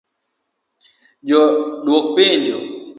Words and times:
Ja 1.27 1.41
dwok 1.85 2.05
penjo: 2.15 2.57